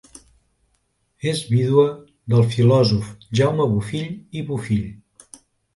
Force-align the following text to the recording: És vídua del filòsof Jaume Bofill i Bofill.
És 1.33 1.41
vídua 1.51 1.85
del 2.35 2.49
filòsof 2.57 3.13
Jaume 3.43 3.71
Bofill 3.77 4.13
i 4.41 4.47
Bofill. 4.51 5.35